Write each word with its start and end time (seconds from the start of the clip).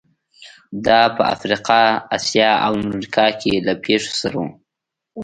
دا 0.85 1.01
په 1.15 1.23
افریقا، 1.35 1.81
اسیا 2.17 2.51
او 2.65 2.73
امریکا 2.85 3.25
کې 3.39 3.53
له 3.65 3.73
پېښو 3.83 4.11
سره 4.21 4.35
وو. 4.41 4.49